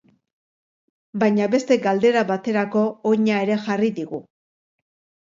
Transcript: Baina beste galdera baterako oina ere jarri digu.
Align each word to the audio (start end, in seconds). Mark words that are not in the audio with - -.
Baina 1.23 1.49
beste 1.55 1.77
galdera 1.83 2.23
baterako 2.31 2.81
oina 3.11 3.37
ere 3.47 3.59
jarri 3.67 3.93
digu. 4.01 4.21